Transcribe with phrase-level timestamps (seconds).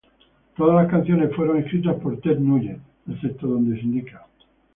[0.57, 4.25] Todas las canciones fueron escritas por Ted Nugent, excepto donde se indica.